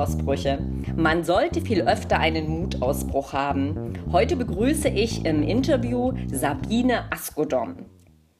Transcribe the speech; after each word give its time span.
Mutausbrüche. 0.00 0.58
Man 0.96 1.24
sollte 1.24 1.60
viel 1.60 1.82
öfter 1.82 2.18
einen 2.18 2.48
Mutausbruch 2.48 3.34
haben. 3.34 4.02
Heute 4.10 4.34
begrüße 4.34 4.88
ich 4.88 5.26
im 5.26 5.42
Interview 5.42 6.12
Sabine 6.32 7.12
Askodom. 7.12 7.84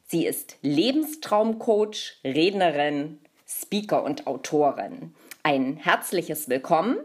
Sie 0.06 0.24
ist 0.24 0.56
Lebenstraumcoach, 0.62 2.18
Rednerin, 2.24 3.20
Speaker 3.46 4.02
und 4.04 4.26
Autorin. 4.26 5.14
Ein 5.42 5.76
herzliches 5.76 6.48
Willkommen. 6.48 6.96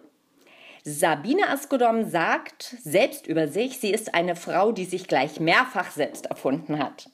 Sabine 0.85 1.49
Askodom 1.49 2.09
sagt 2.09 2.63
selbst 2.79 3.27
über 3.27 3.49
sich, 3.49 3.79
sie 3.79 3.91
ist 3.91 4.15
eine 4.15 4.37
Frau, 4.37 4.71
die 4.71 4.85
sich 4.85 5.09
gleich 5.09 5.41
mehrfach 5.41 5.91
selbst 5.91 6.27
erfunden 6.27 6.79
hat. 6.79 7.09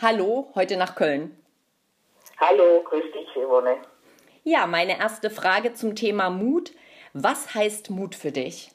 Hallo, 0.00 0.48
heute 0.54 0.78
nach 0.78 0.94
Köln. 0.94 1.36
Hallo, 2.38 2.82
grüß 2.88 3.04
dich, 3.12 3.28
Simone. 3.34 3.76
Ja, 4.42 4.66
meine 4.66 4.98
erste 4.98 5.28
Frage 5.28 5.74
zum 5.74 5.94
Thema 5.94 6.30
Mut. 6.30 6.72
Was 7.12 7.54
heißt 7.54 7.90
Mut 7.90 8.14
für 8.14 8.32
dich? 8.32 8.70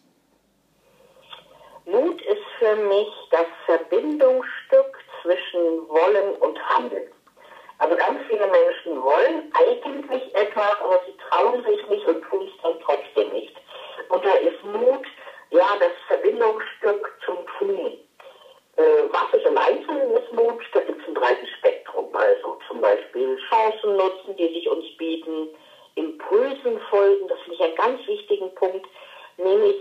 Mut 1.86 2.22
ist 2.22 2.44
für 2.60 2.76
mich 2.76 3.08
das 3.32 3.48
Verbindungsstück 3.66 4.98
zwischen 5.24 5.90
Wollen 5.90 6.36
und 6.36 6.60
Handeln. 6.70 7.12
Also 7.80 7.96
ganz 7.96 8.20
viele 8.30 8.46
Menschen 8.46 9.02
wollen 9.02 9.52
eigentlich 9.54 10.36
etwas, 10.36 10.76
aber 10.84 11.02
sie 11.08 11.18
trauen 11.30 11.64
sich 11.64 11.90
nicht 11.90 12.06
und 12.06 12.22
tun 12.26 12.48
es 12.48 12.62
dann 12.62 12.80
trotzdem 12.82 13.34
nicht. 13.34 13.56
Und 14.10 14.24
da 14.24 14.34
ist 14.34 14.64
Mut, 14.66 15.06
ja, 15.50 15.66
das 15.80 15.94
Verbindungsstück 16.08 17.12
zum 17.26 17.38
Tun. 17.58 17.98
Äh, 18.78 18.84
was 19.10 19.40
ist 19.40 19.48
im 19.48 19.58
Einzelnen 19.58 20.12
ist 20.12 20.32
Mut? 20.32 20.62
Da 20.74 20.82
gibt 20.82 21.02
es 21.02 21.08
ein 21.08 21.14
breites 21.16 21.50
Spektrum. 21.58 22.16
Also 22.16 22.60
zum 22.68 22.82
Beispiel 22.82 23.38
Chancen 23.50 23.96
nutzen, 23.96 24.36
die 24.38 24.54
sich 24.54 24.70
uns 24.70 24.86
bieten, 24.98 25.50
Folgen, 27.06 27.28
das 27.28 27.40
finde 27.40 27.56
ich 27.56 27.64
einen 27.64 27.76
ganz 27.76 28.08
wichtigen 28.08 28.56
Punkt, 28.56 28.88
nämlich 29.38 29.76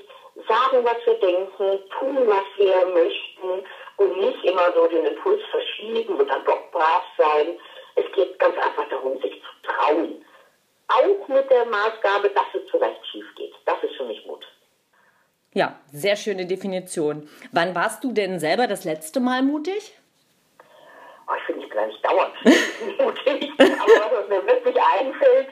sagen, 0.48 0.84
was 0.84 0.96
wir 1.06 1.14
denken, 1.14 1.90
tun, 1.98 2.18
was 2.26 2.44
wir 2.56 2.86
möchten 2.86 3.64
und 3.96 4.20
nicht 4.20 4.44
immer 4.44 4.72
so 4.74 4.86
den 4.88 5.06
Impuls 5.06 5.40
verschieben 5.50 6.16
und 6.16 6.28
dann 6.28 6.44
doch 6.44 6.70
brav 6.70 7.04
sein. 7.16 7.58
Es 7.94 8.04
geht 8.14 8.38
ganz 8.38 8.56
einfach 8.56 8.88
darum, 8.90 9.20
sich 9.20 9.40
zu 9.40 9.68
trauen. 9.68 10.24
Auch 10.88 11.28
mit 11.28 11.48
der 11.50 11.64
Maßgabe, 11.66 12.30
dass 12.30 12.46
es 12.52 12.68
zurecht 12.70 13.06
schief 13.10 13.26
geht. 13.36 13.54
Das 13.64 13.82
ist 13.82 13.94
für 13.96 14.04
mich 14.04 14.24
Mut. 14.26 14.44
Ja, 15.54 15.78
sehr 15.92 16.16
schöne 16.16 16.46
Definition. 16.46 17.28
Wann 17.52 17.74
warst 17.74 18.02
du 18.02 18.12
denn 18.12 18.40
selber 18.40 18.66
das 18.66 18.84
letzte 18.84 19.20
Mal 19.20 19.42
mutig? 19.42 19.96
Oh, 21.26 21.32
ich 21.38 21.44
finde, 21.44 21.62
ich 21.64 21.70
bin 21.70 21.78
eigentlich 21.78 22.02
dauernd 22.02 22.34
mutig. 22.98 23.52
Aber 23.58 24.16
was 24.18 24.28
mir 24.28 24.44
wirklich 24.46 24.76
einfällt, 24.76 25.48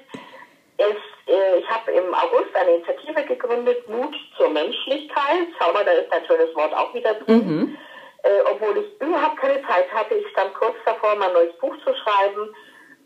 ist, 0.78 1.11
äh, 1.26 1.58
ich 1.58 1.68
habe 1.68 1.90
im 1.92 2.14
August 2.14 2.54
eine 2.54 2.72
Initiative 2.72 3.24
gegründet, 3.24 3.88
Mut 3.88 4.14
zur 4.36 4.48
Menschlichkeit. 4.50 5.48
Schau 5.58 5.72
mal, 5.72 5.84
da 5.84 5.92
ist 5.92 6.12
ein 6.12 6.24
schönes 6.26 6.54
Wort 6.54 6.74
auch 6.74 6.92
wieder 6.94 7.14
drin. 7.14 7.46
Mhm. 7.46 7.78
Äh, 8.24 8.40
obwohl 8.50 8.78
ich 8.78 9.00
überhaupt 9.00 9.38
keine 9.38 9.62
Zeit 9.66 9.92
hatte, 9.92 10.14
ich 10.14 10.28
stand 10.30 10.54
kurz 10.54 10.76
davor, 10.84 11.16
mein 11.16 11.32
neues 11.32 11.52
Buch 11.58 11.74
zu 11.84 11.94
schreiben 11.94 12.54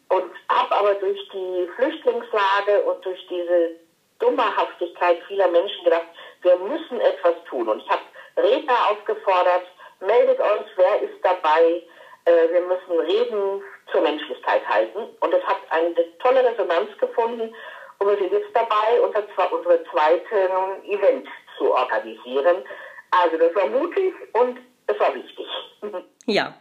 und 0.08 0.31
habe 0.48 0.75
aber 0.75 0.95
durch 0.95 1.19
die 1.33 1.69
Flüchtlingslage 1.77 2.83
und 2.84 3.05
durch 3.05 3.27
diese 3.28 3.77
Dummerhaftigkeit 4.19 5.19
vieler 5.27 5.48
Menschen 5.48 5.84
gedacht, 5.84 6.06
wir 6.42 6.56
müssen 6.56 7.01
etwas 7.01 7.34
tun. 7.48 7.69
Und 7.69 7.83
ich 7.83 7.89
habe 7.89 8.03
Redner 8.36 8.91
aufgefordert, 8.91 9.64
meldet 10.01 10.41
euch, 10.41 10.67
wer 10.77 11.03
ist 11.03 11.23
dabei, 11.23 11.83
äh, 12.27 12.53
wir 12.53 12.61
müssen 12.62 13.01
Reden 13.01 13.62
zur 13.91 14.03
Menschlichkeit 14.03 14.67
halten. 14.69 15.08
Und 15.20 15.34
es 15.34 15.42
hat 15.45 15.58
eine 15.70 15.95
tolle 16.19 16.45
Resonanz 16.45 16.91
gefunden. 16.98 17.55
Und 17.98 18.08
wir 18.08 18.17
sind 18.18 18.33
jetzt 18.33 18.55
dabei, 18.55 19.01
unser, 19.02 19.24
unsere 19.52 19.84
zweite 19.90 20.51
Event 20.84 21.27
zu 21.58 21.73
organisieren. 21.73 22.64
Also 23.11 23.39
das 23.39 23.55
war 23.55 23.68
mutig 23.68 24.14
und 24.34 24.58
es 24.86 24.98
war 25.01 25.14
wichtig. 25.14 25.46
Ja. 26.29 26.55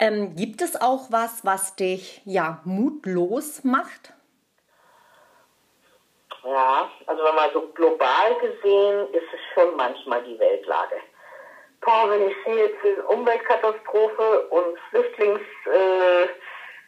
Ähm, 0.00 0.34
gibt 0.34 0.62
es 0.62 0.80
auch 0.80 1.08
was, 1.10 1.44
was 1.44 1.76
dich 1.76 2.22
ja 2.24 2.62
mutlos 2.64 3.62
macht? 3.64 4.14
Ja, 6.42 6.90
also 7.06 7.22
wenn 7.22 7.34
man 7.34 7.50
so 7.52 7.68
global 7.74 8.34
gesehen, 8.40 9.12
ist 9.12 9.26
es 9.32 9.40
schon 9.52 9.76
manchmal 9.76 10.22
die 10.24 10.38
Weltlage. 10.38 10.96
Boah, 11.82 12.08
wenn 12.08 12.28
ich 12.30 12.36
sehe 12.44 12.66
jetzt 12.66 12.78
die 12.82 13.00
Umweltkatastrophe 13.02 14.46
und 14.48 14.78
Flüchtlingsflut 14.90 15.74
äh, 15.74 16.28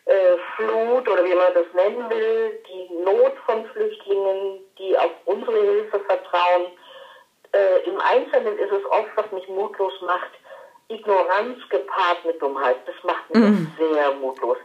äh, 0.07 0.63
oder 0.63 1.25
wie 1.25 1.35
man 1.35 1.55
das 1.55 1.67
nennen 1.75 2.09
will, 2.09 2.63
die 2.69 2.95
Not 3.05 3.35
von 3.45 3.67
Flüchtlingen, 3.67 4.61
die 4.79 4.97
auf 4.97 5.11
unsere 5.25 5.61
Hilfe 5.61 6.01
vertrauen. 6.01 6.67
Äh, 7.53 7.89
Im 7.89 8.01
Einzelnen 8.01 8.59
ist 8.59 8.73
es 8.73 8.85
oft, 8.87 9.11
was 9.17 9.31
mich 9.33 9.49
mutlos 9.49 10.01
macht, 10.03 10.31
Ignoranz 10.89 11.59
gepaart 11.69 12.25
mit 12.25 12.41
Dummheit. 12.41 12.77
Das 12.87 12.95
macht 13.03 13.35
mich 13.35 13.43
mm. 13.43 13.67
sehr 13.79 14.13
mutlos. 14.13 14.59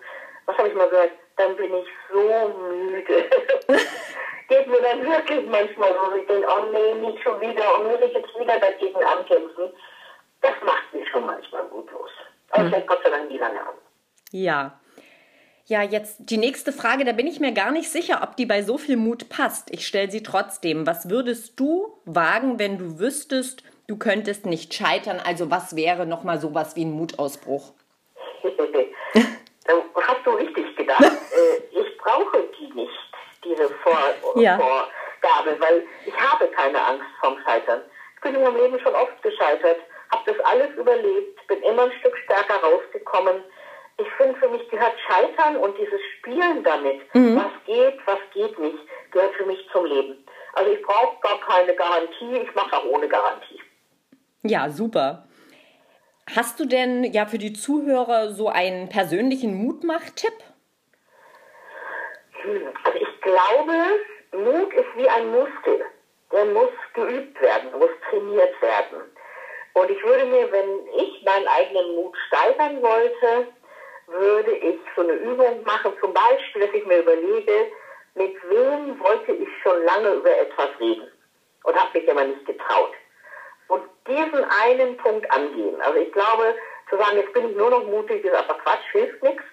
Was 0.45 0.57
habe 0.57 0.67
ich 0.67 0.75
mal 0.75 0.89
gesagt? 0.89 1.13
Dann 1.37 1.55
bin 1.55 1.73
ich 1.73 1.87
so 2.11 2.53
müde. 2.69 3.29
Geht 4.47 4.67
mir 4.67 4.81
dann 4.81 5.03
wirklich 5.03 5.47
manchmal 5.47 5.93
so, 5.93 6.15
ich 6.15 6.27
denke, 6.27 6.47
oh 6.47 6.65
nee, 6.71 6.93
nicht 6.93 7.23
schon 7.23 7.39
wieder 7.41 7.79
und 7.79 7.87
muss 7.87 8.01
ich 8.01 8.13
jetzt 8.13 8.37
wieder 8.37 8.59
dagegen 8.59 9.03
ankämpfen. 9.03 9.71
Das 10.41 10.53
macht 10.63 10.93
mich 10.93 11.07
schon 11.09 11.25
manchmal 11.25 11.63
mutlos. 11.63 12.11
Aber 12.51 12.65
mhm. 12.65 12.85
Gott 12.85 12.99
sei 13.03 13.09
Dank 13.09 13.31
nie 13.31 13.37
lange 13.37 13.61
an. 13.61 13.75
Ja. 14.31 14.79
Ja, 15.65 15.83
jetzt 15.83 16.17
die 16.19 16.37
nächste 16.37 16.71
Frage, 16.71 17.05
da 17.05 17.11
bin 17.11 17.27
ich 17.27 17.39
mir 17.39 17.53
gar 17.53 17.71
nicht 17.71 17.89
sicher, 17.89 18.21
ob 18.23 18.35
die 18.35 18.45
bei 18.45 18.61
so 18.63 18.77
viel 18.77 18.97
Mut 18.97 19.29
passt. 19.29 19.71
Ich 19.71 19.87
stelle 19.87 20.11
sie 20.11 20.23
trotzdem. 20.23 20.87
Was 20.87 21.09
würdest 21.09 21.59
du 21.59 21.97
wagen, 22.05 22.59
wenn 22.59 22.77
du 22.77 22.99
wüsstest, 22.99 23.63
du 23.87 23.97
könntest 23.97 24.45
nicht 24.45 24.73
scheitern? 24.73 25.21
Also 25.23 25.49
was 25.51 25.75
wäre 25.75 26.05
nochmal 26.05 26.39
sowas 26.39 26.75
wie 26.75 26.85
ein 26.85 26.91
Mutausbruch? 26.91 27.73
hast 30.07 30.25
du 30.25 30.31
richtig 30.31 30.75
gedacht. 30.75 31.01
Äh, 31.31 31.79
ich 31.79 31.97
brauche 31.97 32.43
die 32.59 32.73
nicht, 32.73 32.91
diese 33.45 33.69
Vor 33.81 33.97
ja. 34.35 34.57
Vorgabe, 34.57 35.57
weil 35.61 35.83
ich 36.05 36.13
habe 36.13 36.45
keine 36.49 36.77
Angst 36.85 37.07
vom 37.21 37.37
Scheitern. 37.45 37.79
Ich 38.15 38.21
bin 38.21 38.35
in 38.35 38.41
meinem 38.41 38.57
Leben 38.57 38.77
schon 38.81 38.93
oft 38.93 39.23
gescheitert 39.23 39.77
habe 40.11 40.23
das 40.25 40.45
alles 40.45 40.71
überlebt, 40.75 41.47
bin 41.47 41.61
immer 41.63 41.83
ein 41.83 41.91
Stück 41.99 42.15
stärker 42.25 42.55
rausgekommen. 42.61 43.43
Ich 44.01 44.09
finde, 44.17 44.39
für 44.39 44.49
mich 44.49 44.67
gehört 44.69 44.95
Scheitern 45.07 45.57
und 45.57 45.77
dieses 45.77 46.01
Spielen 46.17 46.63
damit, 46.63 47.01
mhm. 47.13 47.35
was 47.35 47.51
geht, 47.65 47.99
was 48.05 48.19
geht 48.33 48.57
nicht, 48.57 48.79
gehört 49.11 49.35
für 49.35 49.45
mich 49.45 49.59
zum 49.71 49.85
Leben. 49.85 50.25
Also 50.53 50.71
ich 50.71 50.81
brauche 50.81 51.19
gar 51.21 51.39
keine 51.41 51.75
Garantie, 51.75 52.37
ich 52.37 52.55
mache 52.55 52.77
auch 52.77 52.85
ohne 52.85 53.07
Garantie. 53.07 53.59
Ja, 54.43 54.69
super. 54.69 55.27
Hast 56.35 56.59
du 56.59 56.65
denn 56.65 57.03
ja 57.03 57.25
für 57.27 57.37
die 57.37 57.53
Zuhörer 57.53 58.31
so 58.31 58.47
einen 58.47 58.89
persönlichen 58.89 59.53
Mutmach-Tipp? 59.53 60.33
Hm, 62.41 62.61
also 62.83 62.97
ich 62.97 63.21
glaube, 63.21 63.73
Mut 64.31 64.73
ist 64.73 64.95
wie 64.95 65.09
ein 65.09 65.31
Muskel. 65.31 65.85
Der 66.31 66.45
muss 66.45 66.71
geübt 66.93 67.39
werden, 67.41 67.71
muss 67.77 67.91
trainiert 68.09 68.61
werden. 68.61 69.01
Und 69.73 69.89
ich 69.91 70.03
würde 70.03 70.25
mir, 70.25 70.51
wenn 70.51 70.87
ich 70.97 71.23
meinen 71.23 71.47
eigenen 71.47 71.95
Mut 71.95 72.15
steigern 72.27 72.81
wollte, 72.81 73.47
würde 74.11 74.51
ich 74.51 74.79
so 74.95 75.01
eine 75.01 75.13
Übung 75.13 75.63
machen, 75.63 75.93
zum 75.99 76.13
Beispiel, 76.13 76.65
dass 76.65 76.73
ich 76.73 76.85
mir 76.85 76.99
überlege, 76.99 77.71
mit 78.15 78.35
wem 78.49 78.99
wollte 78.99 79.31
ich 79.31 79.49
schon 79.63 79.83
lange 79.85 80.13
über 80.15 80.37
etwas 80.37 80.69
reden 80.79 81.09
und 81.63 81.75
habe 81.75 81.99
mich 81.99 82.09
aber 82.09 82.23
nicht 82.25 82.45
getraut. 82.45 82.93
Und 83.67 83.83
diesen 84.07 84.43
einen 84.63 84.97
Punkt 84.97 85.29
angehen. 85.31 85.81
Also 85.81 85.99
ich 85.99 86.11
glaube, 86.11 86.55
zu 86.89 86.97
sagen, 86.97 87.17
jetzt 87.17 87.33
bin 87.33 87.49
ich 87.49 87.55
nur 87.55 87.69
noch 87.69 87.83
mutig, 87.85 88.23
ist 88.25 88.35
aber 88.35 88.55
Quatsch, 88.55 88.91
hilft 88.91 89.23
nichts, 89.23 89.43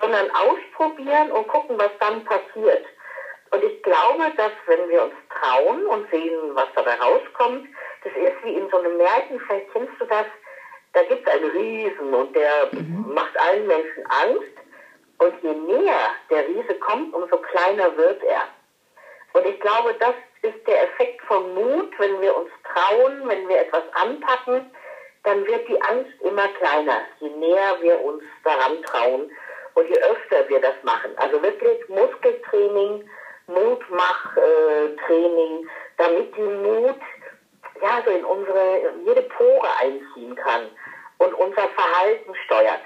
sondern 0.00 0.30
ausprobieren 0.32 1.30
und 1.32 1.48
gucken, 1.48 1.78
was 1.78 1.90
dann 2.00 2.24
passiert. 2.24 2.84
Und 3.50 3.62
ich 3.62 3.82
glaube, 3.82 4.32
dass 4.36 4.52
wenn 4.66 4.88
wir 4.88 5.04
uns 5.04 5.14
trauen 5.28 5.86
und 5.86 6.10
sehen, 6.10 6.54
was 6.54 6.68
dabei 6.74 6.94
rauskommt, 6.94 7.68
das 8.02 8.12
ist 8.14 8.44
wie 8.44 8.56
in 8.56 8.68
so 8.70 8.78
einem 8.78 8.96
Märchen, 8.96 9.40
vielleicht 9.46 9.72
kennst 9.72 9.92
du 9.98 10.06
das, 10.06 10.26
da 10.92 11.02
gibt 11.04 11.26
es 11.26 11.34
einen 11.34 11.50
Riesen 11.50 12.14
und 12.14 12.36
der 12.36 12.68
mhm. 12.72 13.12
macht 13.14 13.38
allen 13.40 13.66
Menschen 13.66 14.04
Angst. 14.06 14.52
Und 15.18 15.34
je 15.42 15.54
näher 15.54 16.10
der 16.30 16.46
Riese 16.48 16.74
kommt, 16.80 17.14
umso 17.14 17.38
kleiner 17.38 17.96
wird 17.96 18.22
er. 18.24 18.42
Und 19.34 19.46
ich 19.46 19.58
glaube, 19.60 19.94
das 20.00 20.14
ist 20.42 20.66
der 20.66 20.82
Effekt 20.82 21.22
von 21.22 21.54
Mut, 21.54 21.96
wenn 21.98 22.20
wir 22.20 22.36
uns 22.36 22.50
trauen, 22.64 23.26
wenn 23.28 23.48
wir 23.48 23.60
etwas 23.60 23.84
anpacken, 23.94 24.70
dann 25.24 25.46
wird 25.46 25.66
die 25.68 25.80
Angst 25.82 26.20
immer 26.20 26.48
kleiner, 26.48 27.02
je 27.20 27.30
näher 27.30 27.76
wir 27.80 28.02
uns 28.02 28.24
daran 28.42 28.82
trauen 28.82 29.30
und 29.74 29.88
je 29.88 29.96
öfter 30.02 30.48
wir 30.48 30.60
das 30.60 30.74
machen. 30.82 31.12
Also 31.16 31.40
wirklich 31.42 31.88
Muskeltraining, 31.88 33.08
Mutmachtraining, 33.46 35.68
damit 35.96 36.36
die 36.36 36.40
Mut 36.40 37.00
ja, 37.82 38.02
so 38.04 38.10
in 38.10 38.24
unsere, 38.24 38.94
jede 39.04 39.22
Pore 39.22 39.68
einziehen 39.80 40.34
kann 40.36 40.68
und 41.18 41.34
unser 41.34 41.68
Verhalten 41.68 42.32
steuert. 42.46 42.80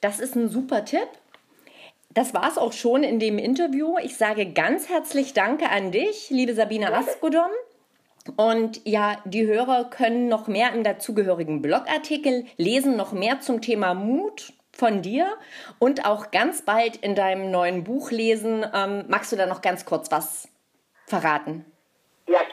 Das 0.00 0.20
ist 0.20 0.34
ein 0.34 0.48
super 0.48 0.84
Tipp. 0.84 1.08
das 2.12 2.34
war 2.34 2.48
es 2.48 2.58
auch 2.58 2.72
schon 2.72 3.04
in 3.04 3.20
dem 3.20 3.38
Interview. 3.38 3.96
Ich 4.02 4.16
sage 4.16 4.52
ganz 4.52 4.88
herzlich 4.88 5.32
Danke 5.32 5.68
an 5.68 5.92
dich, 5.92 6.30
liebe 6.30 6.54
Sabine 6.54 6.92
Askodom. 6.92 7.50
Und 8.36 8.80
ja, 8.86 9.18
die 9.24 9.46
Hörer 9.46 9.84
können 9.90 10.28
noch 10.28 10.46
mehr 10.46 10.72
im 10.72 10.82
dazugehörigen 10.82 11.62
Blogartikel 11.62 12.46
lesen, 12.56 12.96
noch 12.96 13.12
mehr 13.12 13.40
zum 13.40 13.60
Thema 13.60 13.94
Mut 13.94 14.52
von 14.72 15.02
dir 15.02 15.36
und 15.78 16.04
auch 16.04 16.30
ganz 16.30 16.62
bald 16.62 16.96
in 16.96 17.14
deinem 17.14 17.50
neuen 17.50 17.84
Buch 17.84 18.10
lesen. 18.10 18.66
Ähm, 18.74 19.04
magst 19.08 19.32
du 19.32 19.36
da 19.36 19.46
noch 19.46 19.62
ganz 19.62 19.84
kurz 19.84 20.10
was 20.10 20.48
verraten? 21.06 21.64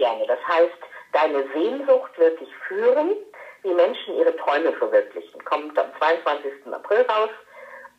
Gerne. 0.07 0.25
Das 0.25 0.39
heißt, 0.47 0.77
deine 1.11 1.43
Sehnsucht 1.53 2.17
wird 2.17 2.39
dich 2.39 2.53
führen, 2.67 3.11
wie 3.63 3.73
Menschen 3.73 4.15
ihre 4.15 4.35
Träume 4.37 4.71
verwirklichen. 4.73 5.43
Kommt 5.43 5.77
am 5.77 5.87
22. 5.97 6.73
April 6.73 7.01
raus. 7.01 7.29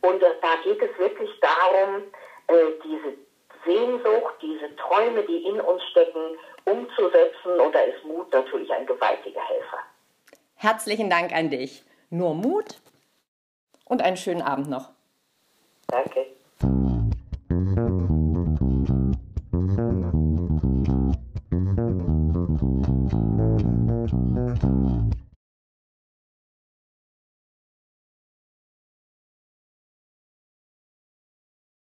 Und 0.01 0.21
da 0.21 0.55
geht 0.63 0.81
es 0.81 0.97
wirklich 0.97 1.29
darum, 1.39 2.03
äh, 2.47 2.71
diese 2.83 3.13
Sehnsucht, 3.65 4.33
diese 4.41 4.75
Träume, 4.77 5.23
die 5.23 5.45
in 5.45 5.59
uns 5.59 5.83
stecken, 5.91 6.37
umzusetzen. 6.65 7.59
Und 7.59 7.75
da 7.75 7.79
ist 7.81 8.03
Mut 8.05 8.31
natürlich 8.31 8.71
ein 8.71 8.85
gewaltiger 8.87 9.41
Helfer. 9.41 9.79
Herzlichen 10.55 11.09
Dank 11.09 11.33
an 11.33 11.49
dich. 11.49 11.83
Nur 12.09 12.33
Mut 12.33 12.79
und 13.85 14.01
einen 14.01 14.17
schönen 14.17 14.41
Abend 14.41 14.69
noch. 14.69 14.89
Danke. 15.87 16.25